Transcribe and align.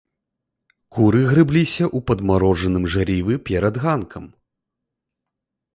Куры 0.95 1.21
грэбліся 1.33 1.85
ў 1.89 1.99
падмарожаным 2.07 2.83
жвіры 2.95 3.35
перад 3.53 3.75
ганкам. 3.87 4.25